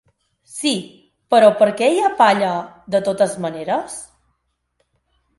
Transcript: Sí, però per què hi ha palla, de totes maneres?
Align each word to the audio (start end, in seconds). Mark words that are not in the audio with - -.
Sí, 0.51 0.69
però 1.33 1.49
per 1.59 1.67
què 1.81 1.89
hi 1.95 1.99
ha 2.05 2.09
palla, 2.21 2.53
de 2.95 3.01
totes 3.09 3.35
maneres? 3.45 3.99